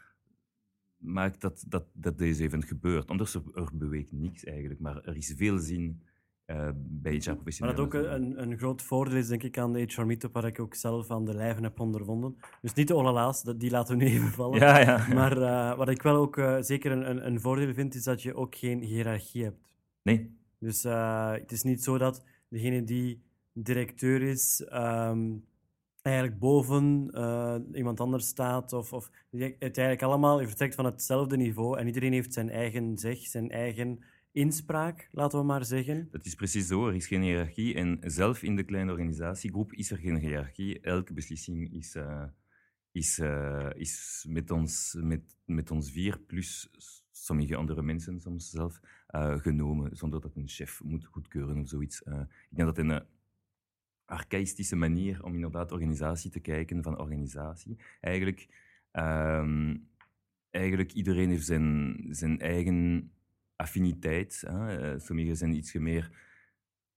maak 1.03 1.39
dat, 1.39 1.63
dat, 1.67 1.85
dat 1.93 2.17
deze 2.17 2.43
event 2.43 2.65
gebeurt. 2.65 3.09
Anders 3.09 3.33
er, 3.33 3.41
er 3.53 3.69
beweegt 3.73 4.11
niks 4.11 4.43
eigenlijk, 4.43 4.79
maar 4.79 5.03
er 5.03 5.15
is 5.17 5.33
veel 5.37 5.57
zin 5.57 6.01
uh, 6.47 6.69
bij 6.75 7.13
HR-professionals. 7.13 7.59
Maar 7.59 7.75
dat 7.75 7.79
ook 7.79 7.93
een, 7.93 8.41
een 8.41 8.57
groot 8.57 8.81
voordeel 8.81 9.17
is, 9.17 9.27
denk 9.27 9.43
ik, 9.43 9.57
aan 9.57 9.73
de 9.73 9.81
HR 9.81 10.01
Meetup, 10.01 10.33
waar 10.33 10.45
ik 10.45 10.59
ook 10.59 10.75
zelf 10.75 11.11
aan 11.11 11.25
de 11.25 11.33
lijve 11.33 11.61
heb 11.61 11.79
ondervonden. 11.79 12.35
Dus 12.61 12.73
niet 12.73 12.87
de 12.87 12.95
olala's, 12.95 13.43
die 13.43 13.71
laten 13.71 13.97
we 13.97 14.03
nu 14.03 14.09
even 14.09 14.31
vallen. 14.31 14.59
Ja, 14.59 14.79
ja. 14.79 15.07
Maar 15.13 15.37
uh, 15.37 15.77
wat 15.77 15.89
ik 15.89 16.01
wel 16.01 16.15
ook 16.15 16.37
uh, 16.37 16.57
zeker 16.59 16.91
een, 16.91 17.25
een, 17.25 17.39
voordeel 17.39 17.73
vind, 17.73 17.95
is 17.95 18.03
dat 18.03 18.21
je 18.21 18.35
ook 18.35 18.55
geen 18.55 18.81
hiërarchie 18.81 19.43
hebt. 19.43 19.69
Nee. 20.01 20.37
Dus 20.59 20.83
het 20.83 21.51
is 21.51 21.61
niet 21.61 21.83
zo 21.83 21.97
dat 21.97 22.23
degene 22.47 22.83
die 22.83 23.21
directeur 23.53 24.21
is, 24.21 24.69
um, 24.73 25.45
eigenlijk 26.05 26.39
boven 26.39 27.11
iemand 27.73 27.99
anders 27.99 28.27
staat. 28.27 28.73
Of, 28.73 28.93
of 28.93 29.11
uiteindelijk 29.31 30.01
allemaal, 30.01 30.39
je 30.39 30.47
vertrekt 30.47 30.75
van 30.75 30.85
hetzelfde 30.85 31.37
niveau 31.37 31.77
en 31.77 31.87
iedereen 31.87 32.13
heeft 32.13 32.33
zijn 32.33 32.49
eigen 32.49 32.97
zeg, 32.97 33.17
zijn 33.17 33.49
eigen 33.49 33.99
inspraak, 34.33 35.09
laten 35.11 35.39
we 35.39 35.45
maar 35.45 35.65
zeggen. 35.65 36.07
Dat 36.11 36.25
is 36.25 36.35
precies 36.35 36.67
zo. 36.67 36.87
Er 36.87 36.95
is 36.95 37.07
geen 37.07 37.21
hiërarchie. 37.21 37.75
En 37.75 37.99
zelf 38.01 38.43
in 38.43 38.55
de 38.55 38.63
kleine 38.63 38.91
organisatiegroep 38.91 39.73
is 39.73 39.91
er 39.91 39.97
geen 39.97 40.17
hiërarchie. 40.17 40.79
Elke 40.79 41.13
beslissing 41.13 41.73
is, 41.73 41.95
uh, 41.95 42.23
is, 42.91 43.19
uh, 43.19 43.69
is 43.73 44.25
met, 44.29 44.51
ons, 44.51 44.97
met, 44.99 45.21
met 45.45 45.71
ons 45.71 45.91
vier, 45.91 46.19
plus 46.19 46.69
sommige 47.11 47.55
andere 47.55 47.81
mensen 47.81 48.19
soms 48.19 48.49
zelf, 48.49 48.79
genomen, 49.37 49.97
zonder 49.97 50.21
dat 50.21 50.35
een 50.35 50.47
chef 50.47 50.83
moet 50.83 51.05
goedkeuren 51.05 51.57
of 51.57 51.67
zoiets. 51.67 52.01
ik 52.01 52.55
denk 52.55 52.75
dat 52.75 52.77
een 52.77 53.03
archaïstische 54.13 54.75
manier 54.75 55.23
om 55.23 55.33
inderdaad 55.33 55.71
organisatie 55.71 56.31
te 56.31 56.39
kijken 56.39 56.83
van 56.83 56.99
organisatie. 56.99 57.77
Eigenlijk, 58.01 58.47
um, 58.91 59.89
eigenlijk 60.49 60.91
iedereen 60.93 61.29
heeft 61.29 61.45
zijn, 61.45 61.97
zijn 62.09 62.39
eigen 62.39 63.11
affiniteit. 63.55 64.43
Hè. 64.47 64.99
Sommigen 64.99 65.35
zijn 65.35 65.53
iets 65.53 65.73
meer 65.73 66.31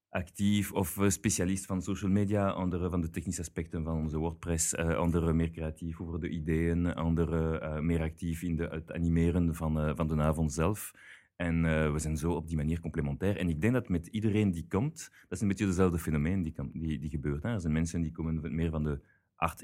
actief 0.08 0.73
of 0.73 0.99
specialist 1.06 1.66
van 1.66 1.82
social 1.82 2.11
media, 2.11 2.50
anderen 2.50 2.90
van 2.90 3.00
de 3.00 3.11
technische 3.11 3.40
aspecten 3.40 3.85
van 3.85 3.96
onze 3.96 4.18
WordPress, 4.18 4.75
uh, 4.75 4.96
anderen 4.96 5.37
meer 5.37 5.50
creatief 5.50 6.00
over 6.00 6.20
de 6.20 6.28
ideeën, 6.28 6.94
anderen 6.94 7.87
meer 7.87 8.02
actief 8.02 8.42
in 8.42 8.61
het 8.61 8.92
animeren 8.92 9.54
van, 9.54 9.96
van 9.96 10.08
de 10.08 10.16
avond 10.16 10.52
zelf. 10.52 10.92
En 11.37 11.64
eh, 11.64 11.93
we 11.93 11.99
zijn 11.99 12.16
zo 12.16 12.33
op 12.33 12.47
die 12.49 12.57
manier 12.57 12.81
complementair. 12.81 13.37
En 13.37 13.49
ik 13.49 13.61
denk 13.61 13.73
dat 13.73 13.88
met 13.88 14.07
iedereen 14.07 14.50
die 14.50 14.66
komt, 14.69 15.09
dat 15.23 15.31
is 15.31 15.40
een 15.40 15.49
beetje 15.49 15.66
dezelfde 15.66 15.99
fenomeen 15.99 16.43
die, 16.43 16.52
kan- 16.52 16.71
die, 16.73 16.99
die 16.99 17.11
gebeurt. 17.11 17.43
Hè. 17.43 17.49
Er 17.52 17.61
zijn 17.61 17.73
mensen 17.73 18.02
die 18.02 18.12
komen 18.12 18.55
meer 18.55 18.71
van 18.71 18.85
de 18.85 19.00
hard 19.35 19.61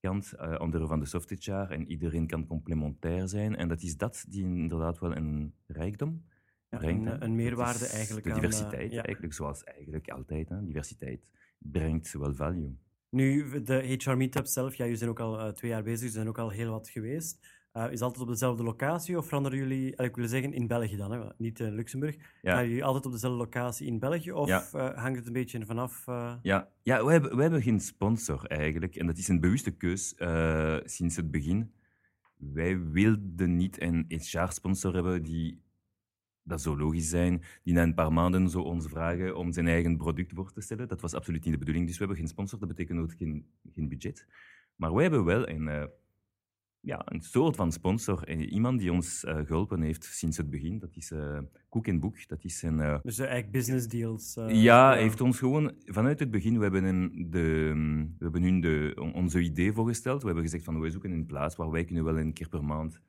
HR-kant, 0.00 0.32
eh 0.32 0.54
anderen 0.56 0.88
van 0.88 1.00
de 1.00 1.06
soft 1.06 1.30
HR. 1.30 1.50
En 1.52 1.90
iedereen 1.90 2.26
kan 2.26 2.46
complementair 2.46 3.28
zijn. 3.28 3.56
En 3.56 3.68
dat 3.68 3.82
is 3.82 3.96
dat 3.96 4.24
die 4.28 4.42
inderdaad 4.42 4.98
wel 4.98 5.16
een 5.16 5.54
rijkdom 5.66 6.24
Ja, 6.70 6.78
brengt. 6.78 7.22
een, 7.22 7.34
meerwaarde 7.34 7.86
eigenlijk 7.86 8.26
De 8.26 8.32
aan, 8.32 8.36
eh, 8.36 8.42
diversiteit, 8.42 8.92
ja. 8.92 9.02
eigenlijk, 9.02 9.34
zoals 9.34 9.64
eigenlijk 9.64 10.08
altijd. 10.10 10.48
Hè. 10.48 10.64
Diversiteit 10.64 11.26
brengt 11.58 12.12
wel 12.12 12.34
value. 12.34 12.76
Nu, 13.10 13.62
de 13.62 13.96
HR 13.98 14.10
Meetup 14.16 14.46
zelf, 14.46 14.74
ja, 14.74 14.82
jullie 14.84 14.98
zijn 14.98 15.10
ook 15.10 15.20
al 15.20 15.40
eh, 15.40 15.48
twee 15.52 15.70
jaar 15.70 15.82
bezig, 15.82 15.98
jullie 15.98 16.14
zijn 16.14 16.28
ook 16.28 16.38
al 16.38 16.50
heel 16.50 16.70
wat 16.70 16.88
geweest. 16.88 17.46
Eh, 17.76 17.90
is 17.92 18.00
altijd 18.00 18.22
op 18.22 18.28
dezelfde 18.28 18.62
locatie 18.62 19.18
of 19.18 19.26
veranderen 19.26 19.58
jullie, 19.58 19.96
eh, 19.96 20.06
ik 20.06 20.16
wil 20.16 20.28
zeggen 20.28 20.52
in 20.52 20.66
België 20.66 20.96
dan, 20.96 21.10
hè, 21.12 21.28
niet 21.38 21.60
in 21.60 21.74
Luxemburg. 21.74 22.16
Ja. 22.42 22.54
Gaan 22.54 22.66
jullie 22.68 22.84
altijd 22.84 23.06
op 23.06 23.12
dezelfde 23.12 23.38
locatie 23.38 23.86
in 23.86 23.98
België 23.98 24.32
of 24.32 24.48
Ja. 24.48 24.64
eh, 24.72 25.02
hangt 25.02 25.18
het 25.18 25.26
een 25.26 25.32
beetje 25.32 25.66
vanaf? 25.66 26.06
eh? 26.08 26.34
Ja, 26.42 26.68
ja 26.82 27.04
we, 27.04 27.12
hebben, 27.12 27.36
we 27.36 27.42
hebben 27.42 27.62
geen 27.62 27.80
sponsor 27.80 28.44
eigenlijk. 28.44 28.96
En 28.96 29.06
dat 29.06 29.16
is 29.18 29.28
een 29.28 29.40
bewuste 29.40 29.70
keus 29.70 30.14
eh, 30.14 30.76
sinds 30.84 31.16
het 31.16 31.30
begin. 31.30 31.72
Wij 32.36 32.80
wilden 32.90 33.56
niet 33.56 33.80
een 33.80 34.04
HR-sponsor 34.08 34.94
hebben 34.94 35.22
die, 35.22 35.62
dat 36.42 36.62
zou 36.62 36.78
logisch 36.78 37.08
zijn, 37.08 37.42
die 37.62 37.74
na 37.74 37.82
een 37.82 37.94
paar 37.94 38.12
maanden 38.12 38.48
zo 38.50 38.60
ons 38.60 38.86
vragen 38.86 39.36
om 39.36 39.52
zijn 39.52 39.66
eigen 39.66 39.96
product 39.96 40.32
voor 40.34 40.52
te 40.52 40.60
stellen. 40.60 40.88
Dat 40.88 41.00
was 41.00 41.14
absoluut 41.14 41.44
niet 41.44 41.52
de 41.52 41.58
bedoeling. 41.58 41.86
Dus 41.86 41.94
we 41.98 42.04
hebben 42.04 42.18
geen 42.22 42.28
sponsor, 42.32 42.58
dat 42.58 42.68
betekent 42.68 42.98
ook 43.00 43.12
geen, 43.16 43.46
geen 43.72 43.88
budget. 43.88 44.26
Maar 44.76 44.92
wij 44.94 45.02
hebben 45.02 45.24
wel 45.24 45.48
een, 45.48 45.68
eh, 45.68 45.84
ja, 46.80 47.02
een 47.04 47.20
soort 47.20 47.56
van 47.56 47.72
sponsor. 47.72 48.28
Iemand 48.30 48.78
die 48.80 48.92
ons 48.92 49.24
eh, 49.24 49.38
geholpen 49.46 49.80
heeft 49.82 50.04
sinds 50.04 50.36
het 50.36 50.50
begin. 50.50 50.78
Dat 50.78 50.96
is 50.96 51.10
eh 51.10 51.38
Cook 51.68 52.00
Book. 52.00 52.28
Dat 52.28 52.44
is 52.44 52.62
een... 52.62 52.80
eh, 52.80 52.98
Dus 53.02 53.18
eigenlijk 53.18 53.50
business 53.52 53.88
deals. 53.88 54.34
ja, 54.48 54.88
hij 54.88 55.02
heeft 55.02 55.20
ons 55.20 55.38
gewoon 55.38 55.72
vanuit 55.84 56.18
het 56.18 56.30
begin, 56.30 56.56
we 56.56 56.62
hebben, 56.62 56.84
hem 56.84 57.30
de, 57.30 57.72
we 58.18 58.24
hebben 58.24 58.42
hun 58.42 58.60
de, 58.60 58.92
on- 59.00 59.14
onze 59.14 59.40
idee 59.40 59.72
voorgesteld. 59.72 60.20
We 60.20 60.26
hebben 60.26 60.44
gezegd 60.44 60.64
van 60.64 60.80
wij 60.80 60.90
zoeken 60.90 61.10
een 61.10 61.26
plaats 61.26 61.56
waar 61.56 61.70
wij 61.70 61.84
kunnen 61.84 62.04
wel 62.04 62.18
een 62.18 62.32
keer 62.32 62.48
per 62.48 62.64
maand, 62.64 63.00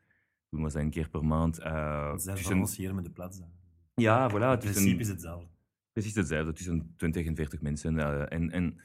toen 0.50 0.62
was 0.62 0.74
dat 0.74 0.82
een 0.82 0.90
keer 0.90 1.10
per 1.10 1.26
maand, 1.26 1.54
tussen- 1.56 2.38
van 2.38 2.60
ons 2.60 2.78
hier 2.78 2.96
met 2.96 3.04
de 3.04 3.12
plaats. 3.12 3.40
dan. 3.40 3.50
ja, 3.96 4.30
voilà, 4.30 4.34
Het 4.34 4.62
tussen- 4.62 4.82
principe 4.82 5.02
is 5.02 5.08
hetzelfde. 5.08 5.48
precies 5.92 6.16
hetzelfde, 6.16 6.54
tussen 6.54 6.94
20 6.98 7.26
en 7.26 7.36
40 7.36 7.62
mensen. 7.62 7.98
en 8.30 8.52
en, 8.52 8.78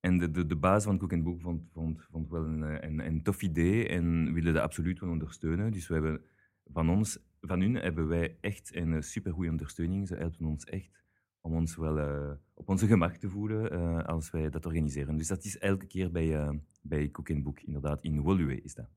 en 0.00 0.18
de, 0.18 0.30
de, 0.30 0.46
de 0.46 0.56
baas 0.56 0.84
van 0.84 0.98
Cook 0.98 1.22
Book 1.22 1.40
vond, 1.40 1.62
vond, 1.72 2.02
vond 2.10 2.30
wel 2.30 2.44
een, 2.44 2.62
eh, 2.62 2.88
een, 2.90 3.06
een 3.06 3.22
tof 3.22 3.42
idee 3.42 3.88
en 3.88 4.32
wilde 4.32 4.52
dat 4.52 4.62
absoluut 4.62 5.00
wel 5.00 5.10
ondersteunen. 5.10 5.72
Dus 5.72 5.88
we 5.88 5.94
hebben 5.94 6.20
van 6.72 6.90
ons, 6.90 7.18
van 7.40 7.60
hun 7.60 7.74
hebben 7.74 8.08
wij 8.08 8.36
echt 8.40 8.74
een 8.74 9.02
supergoeie 9.02 9.50
ondersteuning. 9.50 10.08
Ze 10.08 10.16
helpen 10.16 10.46
ons 10.46 10.64
echt 10.64 10.98
om 11.40 11.52
ons 11.54 11.76
wel 11.76 11.98
eh, 11.98 12.30
op 12.54 12.68
onze 12.68 12.86
gemak 12.86 13.16
te 13.16 13.28
voelen 13.28 13.70
eh, 13.70 14.04
als 14.04 14.30
wij 14.30 14.50
dat 14.50 14.66
organiseren. 14.66 15.16
Dus 15.16 15.28
dat 15.28 15.44
is 15.44 15.58
elke 15.58 15.86
keer 15.86 16.10
bij, 16.10 16.36
eh 16.36 16.50
bij 16.82 17.10
Cook 17.10 17.42
Book, 17.42 17.60
inderdaad. 17.60 18.02
In 18.02 18.20
Woluwe 18.20 18.60
is 18.62 18.74
dat. 18.74 18.88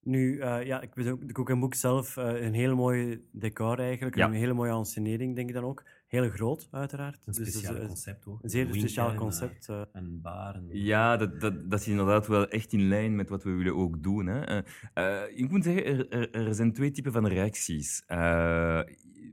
Nu, 0.00 0.38
eh, 0.38 0.64
ja, 0.66 0.80
ik 0.80 0.94
weet 0.94 1.08
ook, 1.08 1.26
de 1.26 1.32
Cook 1.32 1.58
Book 1.60 1.74
zelf, 1.74 2.16
eh, 2.16 2.44
een 2.44 2.54
heel 2.54 2.76
mooi 2.76 3.24
decor 3.32 3.78
eigenlijk, 3.78 4.16
Ja. 4.16 4.26
een 4.26 4.32
hele 4.32 4.52
mooie 4.52 4.72
ensenering 4.72 5.34
denk 5.34 5.48
ik 5.48 5.54
dan 5.54 5.64
ook. 5.64 5.84
Heel 6.12 6.30
groot, 6.30 6.68
uiteraard. 6.70 7.14
Een 7.14 7.20
Dus 7.24 7.36
dat 7.36 7.46
is, 7.46 7.52
speciaal 7.52 7.76
eh, 7.76 7.86
concept 7.86 8.26
ook. 8.26 8.42
Een 8.42 8.50
zeer 8.50 8.66
speciaal 8.74 9.10
en, 9.10 9.16
concept. 9.16 9.68
eh. 9.68 9.80
eh, 9.80 9.86
Een 9.92 10.20
bar. 10.20 10.54
En... 10.54 10.68
Ja, 10.72 11.16
dat, 11.16 11.40
dat, 11.40 11.70
dat 11.70 11.80
is 11.80 11.88
inderdaad 11.88 12.26
wel 12.26 12.48
echt 12.48 12.72
in 12.72 12.88
lijn 12.88 13.16
met 13.16 13.28
wat 13.28 13.42
we 13.42 13.50
willen 13.50 13.76
ook 13.76 14.02
doen. 14.02 14.26
Hè. 14.26 14.40
Eh, 14.40 14.62
eh, 14.94 15.38
ik 15.38 15.50
moet 15.50 15.64
zeggen, 15.64 15.84
er, 15.84 16.08
er, 16.10 16.30
er 16.46 16.54
zijn 16.54 16.72
twee 16.72 16.90
typen 16.90 17.12
van 17.12 17.26
reacties 17.26 18.02
eh, 18.06 18.80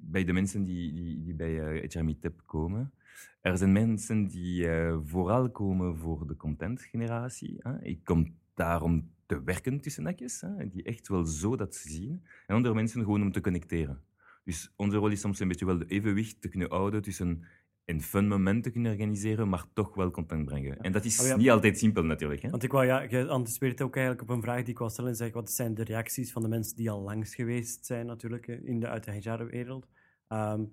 bij 0.01 0.23
de 0.23 0.33
mensen 0.33 0.63
die, 0.63 0.93
die, 0.93 1.21
die 1.21 1.33
bij 1.35 1.51
uh, 1.81 1.83
HR 1.89 2.03
Meetup 2.03 2.41
komen. 2.45 2.93
Er 3.41 3.57
zijn 3.57 3.71
mensen 3.71 4.27
die 4.27 4.69
eh, 4.69 4.97
vooral 5.05 5.51
komen 5.51 5.97
voor 5.97 6.27
de 6.27 6.35
contentgeneratie. 6.35 7.55
Hè. 7.59 7.81
Ik 7.83 8.03
kom 8.03 8.35
daar 8.53 8.81
om 8.81 9.09
te 9.25 9.43
werken 9.43 9.79
tussen 9.81 10.03
nekjes, 10.03 10.41
hè, 10.41 10.67
die 10.69 10.83
echt 10.83 11.07
wel 11.07 11.25
zo 11.25 11.55
dat 11.55 11.75
zien. 11.75 12.23
En 12.47 12.55
andere 12.55 12.73
mensen 12.73 13.03
gewoon 13.03 13.21
om 13.21 13.31
te 13.31 13.41
connecteren. 13.41 14.01
Dus 14.49 14.73
onze 14.75 14.97
rol 14.97 15.09
is 15.09 15.19
soms 15.19 15.39
een 15.39 15.47
beetje 15.47 15.65
wel 15.65 15.77
de 15.77 15.85
evenwicht 15.85 16.41
te 16.41 16.49
kunnen 16.49 16.69
houden 16.69 17.01
tussen 17.01 17.43
een 17.85 18.01
fun 18.01 18.27
moment 18.27 18.63
te 18.63 18.69
kunnen 18.69 18.91
organiseren, 18.91 19.49
maar 19.49 19.65
toch 19.73 19.95
wel 19.95 20.11
content 20.11 20.45
brengen. 20.45 20.79
En 20.79 20.91
dat 20.91 21.05
is 21.05 21.19
Oh 21.19 21.27
ja. 21.27 21.35
niet 21.35 21.49
altijd 21.49 21.77
simpel 21.77 22.03
natuurlijk. 22.03 22.41
Hè? 22.41 22.49
Want 22.49 22.63
ik 22.63 22.71
wou, 22.71 22.85
ja, 22.85 23.01
je 23.01 23.27
anticipeert 23.27 23.81
ook 23.81 23.95
eigenlijk 23.95 24.29
op 24.29 24.35
een 24.35 24.41
vraag 24.41 24.59
die 24.59 24.69
ik 24.69 24.77
wou 24.77 24.91
stellen. 24.91 25.09
En 25.09 25.15
zeg, 25.15 25.33
wat 25.33 25.51
zijn 25.51 25.73
de 25.73 25.83
reacties 25.83 26.31
van 26.31 26.41
de 26.41 26.47
mensen 26.47 26.75
die 26.75 26.89
al 26.89 27.01
langs 27.01 27.35
geweest 27.35 27.85
zijn, 27.85 28.05
natuurlijk, 28.05 28.47
eh, 28.47 28.63
in 28.63 28.79
de, 28.79 28.87
uit 28.87 29.03
de 29.03 29.11
HR-wereld? 29.11 29.87
Ehm, 30.27 30.63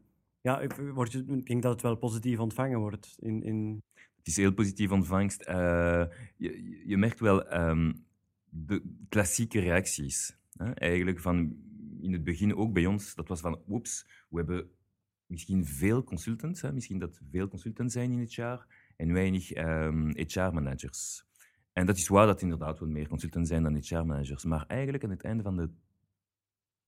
ja, 0.40 0.60
ik, 0.60 0.72
word 0.72 1.12
je, 1.12 1.24
ik 1.28 1.46
denk 1.46 1.62
dat 1.62 1.72
het 1.72 1.82
wel 1.82 1.96
positief 1.96 2.38
ontvangen 2.38 2.78
wordt. 2.78 3.16
In, 3.18 3.42
in... 3.42 3.82
Het 3.94 4.26
is 4.26 4.36
heel 4.36 4.52
positief 4.52 4.90
ontvangst. 4.90 5.42
Eh, 5.42 6.04
je, 6.36 6.82
je 6.86 6.96
merkt 6.96 7.20
wel 7.20 7.48
ehm, 7.48 7.92
de 8.44 8.82
klassieke 9.08 9.60
reacties. 9.60 10.38
Hè? 10.56 10.70
Eigenlijk 10.70 11.20
van 11.20 11.56
in 12.00 12.12
het 12.12 12.24
begin 12.24 12.56
ook 12.56 12.72
bij 12.72 12.86
ons, 12.86 13.14
dat 13.14 13.28
was 13.28 13.40
van, 13.40 13.62
oeps, 13.68 14.06
we 14.28 14.36
hebben 14.36 14.70
misschien 15.26 15.66
veel 15.66 16.04
consultants, 16.04 16.60
hè? 16.60 16.72
misschien 16.72 16.98
dat 16.98 17.20
veel 17.30 17.48
consultants 17.48 17.92
zijn 17.92 18.10
in 18.10 18.18
het 18.18 18.34
jaar, 18.34 18.66
en 18.96 19.12
weinig 19.12 19.52
ehm, 19.52 20.10
HR-managers. 20.14 21.26
En 21.72 21.86
dat 21.86 21.96
is 21.96 22.08
waar 22.08 22.26
dat 22.26 22.42
inderdaad 22.42 22.78
wel 22.78 22.88
meer 22.88 23.08
consultants 23.08 23.48
zijn 23.48 23.62
dan 23.62 23.76
HR-managers. 23.76 24.44
Maar 24.44 24.64
eigenlijk 24.66 25.04
aan 25.04 25.10
het 25.10 25.22
einde 25.22 25.42
van 25.42 25.56
de, 25.56 25.70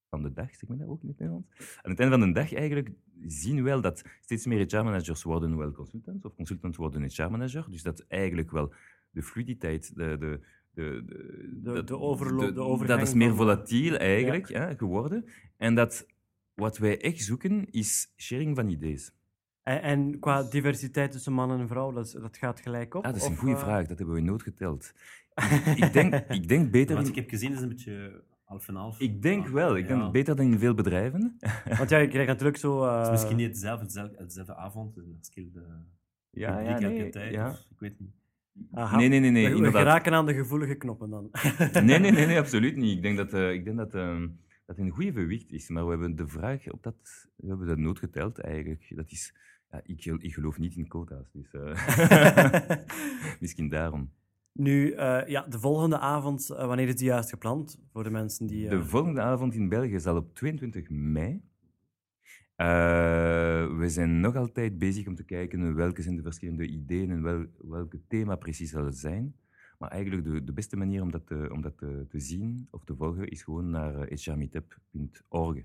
van 0.09 0.23
de 0.23 0.33
dag, 0.33 0.55
zeg 0.55 0.69
maar 0.69 0.89
ook 0.89 1.03
in 1.03 1.09
het 1.09 1.19
Nederlands, 1.19 1.49
aan 1.83 1.91
het 1.91 2.01
einde 2.01 2.19
van 2.19 2.27
de 2.27 2.41
dag 2.41 2.55
eigenlijk 2.55 2.91
zien 3.27 3.57
we 3.57 3.63
wel 3.63 3.81
dat 3.81 4.05
steeds 4.21 4.47
meer 4.47 4.67
HR-managers 4.67 5.23
worden 5.23 5.57
wel 5.57 5.73
consultants, 5.73 6.25
of 6.25 6.35
consultants 6.35 6.77
worden 6.77 7.03
HR-manager. 7.03 7.71
Dus 7.71 7.83
dat 7.83 8.05
eigenlijk 8.09 8.51
wel 8.51 8.73
de 9.11 9.23
fluiditeit, 9.23 9.95
de, 9.95 10.17
de, 10.19 10.41
de, 10.83 11.03
de, 11.07 11.59
De- 11.63 11.73
dat- 11.73 11.87
de 11.89 11.99
overloop, 11.99 12.55
de 12.55 12.61
overgang 12.61 12.99
Dat 12.99 13.09
is 13.09 13.15
meer 13.15 13.35
volatiel 13.35 13.97
eigenlijk 13.97 14.49
hè, 14.49 14.77
geworden. 14.77 15.25
En 15.57 15.75
dat 15.75 16.07
wat 16.55 16.79
wij 16.79 17.01
echt 17.01 17.23
zoeken 17.23 17.71
is 17.71 18.13
sharing 18.17 18.57
van 18.57 18.69
ideeën. 18.69 19.01
En, 19.63 19.83
en 19.83 20.19
qua 20.19 20.43
diversiteit 20.43 21.11
tussen 21.13 21.33
man 21.33 21.51
en 21.61 21.69
vrouw, 21.69 21.93
dat, 21.93 22.07
is- 22.07 22.13
dat 22.13 22.37
gaat 22.37 22.61
gelijk 22.61 22.95
op? 22.95 23.05
Ah, 23.05 23.13
dat 23.13 23.21
is 23.23 23.29
een 23.29 23.37
goede 23.37 23.55
eh, 23.55 23.61
vraag, 23.61 23.87
dat 23.87 23.99
hebben 23.99 24.15
we 24.17 24.21
nooit 24.21 24.43
geteld. 24.43 24.93
ik, 25.85 25.93
denk, 25.93 26.15
ik 26.15 26.49
denk 26.49 26.71
beter. 26.71 26.97
Wat 26.97 27.09
ik 27.09 27.15
heb 27.15 27.29
gezien 27.29 27.53
is 27.53 27.61
een 27.61 27.69
beetje 27.69 28.23
half 28.45 28.69
en 28.69 28.75
half. 28.75 29.01
ik 29.01 29.23
denk 29.23 29.43
Maar, 29.43 29.53
wel, 29.53 29.77
ik 29.77 29.89
ja. 29.89 29.99
denk 29.99 30.13
beter 30.13 30.37
dan 30.37 30.47
in 30.53 30.59
veel 30.59 30.75
bedrijven. 30.75 31.39
Want 31.79 31.91
ja, 31.91 31.99
je 31.99 32.09
krijgt 32.09 32.29
natuurlijk 32.29 32.57
zo... 32.57 32.85
eh, 32.85 32.97
Het 32.97 33.05
is 33.07 33.11
misschien 33.13 33.37
niet 33.37 33.47
hetzelfde, 33.49 33.85
hetzelfde, 33.85 34.17
hetzelfde 34.19 34.55
avond, 34.57 34.95
verschillende 35.17 35.65
Ja, 36.31 36.51
publiek 36.57 36.79
ja, 36.79 36.85
elke 36.87 36.87
nee, 37.01 37.11
tijd. 37.11 37.33
ja. 37.33 37.49
Of, 37.51 37.67
ik 37.71 37.79
weet 37.79 38.01
niet. 38.01 38.17
Aha, 38.73 38.97
Nee, 38.97 39.09
nee, 39.09 39.21
nee, 39.21 39.31
nee, 39.31 39.57
we, 39.57 39.71
geraken 39.71 40.13
aan 40.13 40.27
de 40.27 40.35
gevoelige 40.35 40.75
knoppen 40.75 41.11
dan. 41.11 41.31
Nee, 41.73 41.99
nee, 41.99 42.11
nee, 42.11 42.27
nee, 42.27 42.39
absoluut 42.45 42.77
niet. 42.77 42.97
Ik 42.97 43.03
denk 43.03 43.17
dat 43.17 43.35
uh, 43.35 43.53
ik 43.53 43.65
denk 43.65 43.77
dat, 43.77 43.95
uh, 43.95 44.25
dat 44.67 44.79
een 44.79 44.91
goede 44.91 45.13
verwicht 45.13 45.53
is. 45.53 45.69
Maar 45.69 45.85
we 45.85 45.91
hebben 45.91 46.17
de 46.17 46.27
vraag 46.27 46.71
op 46.71 46.83
dat, 46.83 47.29
we 47.37 47.49
hebben 47.49 47.67
dat 47.67 47.79
nooit 47.79 47.99
geteld 47.99 48.39
eigenlijk. 48.39 48.93
Dat 48.97 49.11
is, 49.11 49.35
ja, 49.71 49.81
ik, 49.85 50.05
ik 50.05 50.35
geloof 50.35 50.59
niet 50.59 50.77
in 50.77 50.89
quota's, 50.89 51.33
dus 51.33 51.53
uh, 51.53 52.71
misschien 53.41 53.69
daarom. 53.69 54.11
Nu, 54.53 54.93
uh, 54.93 55.27
ja, 55.27 55.47
de 55.49 55.59
volgende 55.59 55.99
avond, 55.99 56.47
wanneer 56.47 56.89
is 56.89 56.97
die 56.97 57.07
juist 57.07 57.31
gepland 57.31 57.81
voor 57.93 58.05
de 58.05 58.11
mensen 58.11 58.47
die... 58.47 58.69
De 58.69 58.85
volgende 58.85 59.21
avond 59.21 59.55
in 59.55 59.69
België 59.69 60.01
zal 60.01 60.17
op 60.17 60.35
22 60.35 60.91
mei. 60.91 61.43
Uh, 62.61 63.79
we 63.79 63.89
zijn 63.89 64.21
nog 64.21 64.37
altijd 64.37 64.79
bezig 64.79 65.07
om 65.07 65.15
te 65.15 65.25
kijken 65.25 65.75
welke 65.75 66.03
zijn 66.03 66.17
de 66.17 66.23
verschillende 66.23 66.67
ideeën 66.67 67.11
en 67.11 67.23
wel, 67.23 67.47
welke 67.59 68.01
thema 68.07 68.37
precies 68.37 68.71
zal 68.71 68.85
het 68.85 68.99
zijn. 68.99 69.35
Maar 69.79 69.91
eigenlijk 69.91 70.25
de, 70.25 70.45
de 70.45 70.53
beste 70.53 70.77
manier 70.77 71.03
om 71.03 71.11
dat, 71.11 71.27
te, 71.27 71.49
om 71.53 71.61
dat 71.61 71.79
te, 71.79 72.07
te, 72.09 72.21
zien 72.21 72.69
of 72.71 72.85
te 72.85 72.97
volgen 72.97 73.29
is 73.29 73.43
gewoon 73.43 73.71
naar 73.71 74.13
uh, 74.13 74.19
hrmeetup.org 74.19 75.57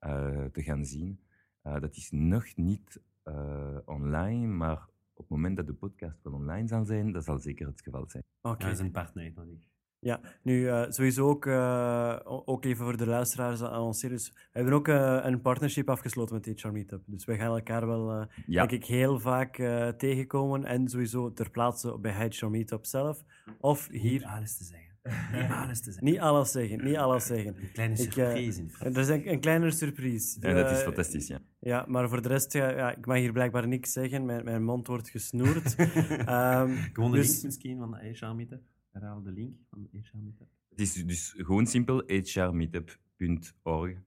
uh, 0.00 0.44
te 0.44 0.62
gaan 0.62 0.84
zien. 0.84 1.20
Uh, 1.66 1.80
dat 1.80 1.96
is 1.96 2.10
nog 2.10 2.56
niet 2.56 3.00
uh, 3.24 3.78
online, 3.84 4.46
maar 4.46 4.88
op 5.12 5.18
het 5.18 5.28
moment 5.28 5.56
dat 5.56 5.66
de 5.66 5.74
podcast 5.74 6.22
wel 6.22 6.32
online 6.32 6.68
zal 6.68 6.84
zijn, 6.84 7.12
dat 7.12 7.24
zal 7.24 7.38
zeker 7.38 7.66
het 7.66 7.82
geval 7.82 8.04
zijn. 8.08 8.24
Oké. 8.40 8.54
Okay. 8.54 8.68
Dat 8.68 8.78
is 8.78 8.84
een 8.84 8.92
partner 8.92 9.32
nodig. 9.34 9.71
Ja, 10.04 10.20
nu 10.42 10.60
uh, 10.60 10.84
sowieso 10.88 11.28
ook, 11.28 11.46
uh, 11.46 12.18
ook 12.24 12.64
even 12.64 12.84
voor 12.84 12.96
de 12.96 13.06
luisteraars 13.06 13.62
annonceren. 13.62 14.16
Dus 14.16 14.28
we 14.28 14.34
hebben 14.52 14.72
ook 14.72 14.88
uh, 14.88 15.18
een 15.22 15.40
partnership 15.40 15.90
afgesloten 15.90 16.34
met 16.34 16.60
HR 16.60 16.68
Meetup. 16.68 17.02
Dus 17.06 17.24
wij 17.24 17.36
gaan 17.36 17.54
elkaar 17.54 17.86
wel, 17.86 18.20
uh, 18.20 18.24
ja. 18.46 18.66
denk 18.66 18.82
ik, 18.82 18.88
heel 18.88 19.20
vaak 19.20 19.58
uh, 19.58 19.88
tegenkomen. 19.88 20.64
En 20.64 20.88
sowieso 20.88 21.32
ter 21.32 21.50
plaatse 21.50 21.98
bij 21.98 22.28
HR 22.28 22.46
Meetup 22.46 22.86
zelf. 22.86 23.24
Of 23.60 23.88
hier... 23.90 24.12
Niet 24.12 24.24
alles 24.24 24.56
te 24.56 24.64
zeggen. 24.64 24.90
Niet 25.32 25.50
alles 25.62 25.80
te 25.80 25.90
zeggen. 25.90 26.04
Niet 26.04 26.18
alles 26.18 26.50
zeggen, 26.50 26.84
niet 26.84 26.96
alles 26.96 27.26
zeggen. 27.26 27.56
Een 27.56 27.72
kleine 27.72 27.96
surprise. 27.96 28.62
Ik, 28.62 28.80
er 28.80 28.98
is 28.98 29.08
een, 29.08 29.30
een 29.30 29.40
kleine 29.40 29.70
surprise. 29.70 30.36
Ja, 30.40 30.52
dat 30.52 30.70
is 30.70 30.82
fantastisch, 30.82 31.26
ja. 31.26 31.38
Ja, 31.58 31.84
maar 31.88 32.08
voor 32.08 32.22
de 32.22 32.28
rest, 32.28 32.52
ja, 32.52 32.70
ja, 32.70 32.96
ik 32.96 33.06
mag 33.06 33.16
hier 33.16 33.32
blijkbaar 33.32 33.68
niks 33.68 33.92
zeggen. 33.92 34.24
Mijn, 34.24 34.44
mijn 34.44 34.64
mond 34.64 34.86
wordt 34.86 35.08
gesnoerd. 35.08 35.74
um, 35.78 36.76
Gewoon 36.92 37.10
de 37.10 37.16
dus... 37.16 37.30
link 37.30 37.42
misschien 37.42 37.78
van 37.78 37.90
de 37.90 38.16
HR 38.18 38.34
Meetup. 38.34 38.62
Herhaal 38.92 39.22
de 39.22 39.32
link 39.32 39.56
van 39.70 39.88
HR 39.92 40.16
Meetup. 40.16 40.48
Het 40.68 40.80
is 40.80 40.92
dus 41.06 41.34
gewoon 41.36 41.66
simpel, 41.66 42.02
hrmeetup.org. 42.06 43.98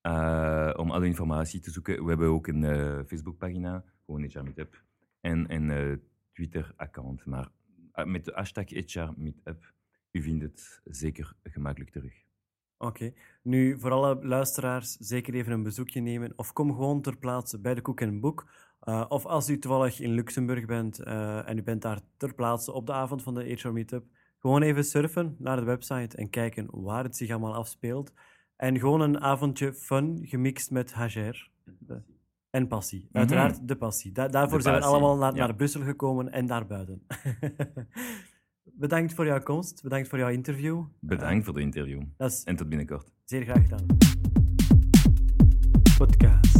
eh, 0.00 0.72
om 0.76 0.90
alle 0.90 1.06
informatie 1.06 1.60
te 1.60 1.70
zoeken. 1.70 2.02
We 2.02 2.08
hebben 2.08 2.28
ook 2.28 2.46
een 2.46 2.64
eh, 2.64 3.00
Facebookpagina, 3.06 3.84
gewoon 4.06 4.22
HR 4.22 4.42
Meetup, 4.42 4.84
en 5.20 5.52
een 5.54 5.70
eh, 5.70 5.96
Twitter-account. 6.32 7.24
Maar 7.24 7.48
eh, 7.92 8.04
met 8.04 8.24
de 8.24 8.32
hashtag 8.34 8.68
HR 8.68 9.08
Meetup, 9.16 9.72
u 10.10 10.22
vindt 10.22 10.42
het 10.42 10.80
zeker 10.84 11.34
gemakkelijk 11.42 11.90
terug. 11.90 12.12
Oké. 12.78 13.12
Nu, 13.42 13.78
voor 13.78 13.90
alle 13.90 14.26
luisteraars, 14.26 14.96
zeker 14.96 15.34
even 15.34 15.52
een 15.52 15.62
bezoekje 15.62 16.00
nemen. 16.00 16.32
Of 16.36 16.52
kom 16.52 16.70
gewoon 16.74 17.02
ter 17.02 17.16
plaatse 17.18 17.58
bij 17.60 17.74
de 17.74 17.80
Koek 17.82 18.00
en 18.00 18.20
Boek. 18.20 18.46
Uh, 18.88 19.04
of 19.08 19.26
als 19.26 19.48
u 19.48 19.58
toevallig 19.58 20.00
in 20.00 20.10
Luxemburg 20.10 20.66
bent 20.66 21.00
uh, 21.00 21.48
en 21.48 21.58
u 21.58 21.62
bent 21.62 21.82
daar 21.82 22.00
ter 22.16 22.34
plaatse 22.34 22.72
op 22.72 22.86
de 22.86 22.92
avond 22.92 23.22
van 23.22 23.34
de 23.34 23.44
HR 23.44 23.68
Meetup, 23.68 24.04
gewoon 24.38 24.62
even 24.62 24.84
surfen 24.84 25.36
naar 25.38 25.56
de 25.56 25.62
website 25.64 26.16
en 26.16 26.30
kijken 26.30 26.66
waar 26.70 27.04
het 27.04 27.16
zich 27.16 27.30
allemaal 27.30 27.54
afspeelt. 27.54 28.12
En 28.56 28.78
gewoon 28.78 29.00
een 29.00 29.20
avondje 29.20 29.72
fun 29.72 30.18
gemixt 30.22 30.70
met 30.70 30.94
HR. 30.94 31.48
En 32.50 32.66
passie. 32.66 33.06
Mhm. 33.08 33.18
Uiteraard 33.18 33.68
de 33.68 33.76
passie. 33.76 34.12
Da 34.12 34.28
daarvoor 34.28 34.58
De 34.58 34.64
zijn 34.64 34.78
we 34.78 34.84
allemaal 34.84 35.16
naar, 35.16 35.34
ja. 35.34 35.46
naar 35.46 35.54
Brussel 35.54 35.82
gekomen 35.82 36.32
en 36.32 36.46
daarbuiten. 36.46 37.02
Bedankt 38.64 39.14
voor 39.14 39.26
jouw 39.26 39.42
komst. 39.42 39.82
Bedankt 39.82 40.08
voor 40.08 40.18
jouw 40.18 40.28
interview. 40.28 40.84
Bedankt 41.00 41.44
voor 41.44 41.54
het 41.54 41.62
interview. 41.62 42.02
Is 42.18 42.44
En 42.44 42.56
tot 42.56 42.68
binnenkort. 42.68 43.12
zeer 43.24 43.42
graag 43.42 43.62
gedaan. 43.62 43.86
Podcast. 45.98 46.59